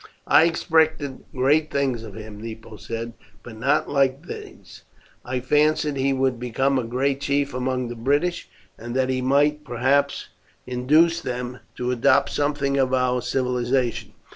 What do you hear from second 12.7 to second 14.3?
of our civilization.